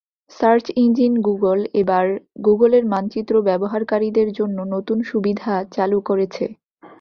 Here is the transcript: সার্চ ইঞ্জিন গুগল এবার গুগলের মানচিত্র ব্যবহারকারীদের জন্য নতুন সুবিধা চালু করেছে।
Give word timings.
সার্চ 0.31 0.65
ইঞ্জিন 0.77 1.13
গুগল 1.27 1.59
এবার 1.81 2.05
গুগলের 2.45 2.83
মানচিত্র 2.93 3.33
ব্যবহারকারীদের 3.49 4.27
জন্য 4.39 4.57
নতুন 4.73 4.97
সুবিধা 5.09 5.53
চালু 5.75 5.99
করেছে। 6.09 6.45